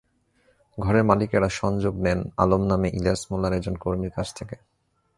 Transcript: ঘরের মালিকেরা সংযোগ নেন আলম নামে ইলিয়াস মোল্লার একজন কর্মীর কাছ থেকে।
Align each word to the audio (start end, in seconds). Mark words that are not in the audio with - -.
ঘরের 0.77 1.03
মালিকেরা 1.03 1.49
সংযোগ 1.51 1.93
নেন 2.05 2.19
আলম 2.37 2.61
নামে 2.67 2.87
ইলিয়াস 2.97 3.21
মোল্লার 3.29 3.53
একজন 3.53 3.75
কর্মীর 3.75 4.11
কাছ 4.15 4.27
থেকে। 4.37 4.55